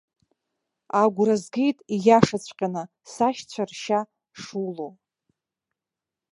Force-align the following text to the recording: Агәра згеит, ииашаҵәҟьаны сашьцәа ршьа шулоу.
Агәра 1.01 1.35
згеит, 1.41 1.77
ииашаҵәҟьаны 1.95 2.83
сашьцәа 3.11 3.63
ршьа 3.69 3.99
шулоу. 4.41 4.91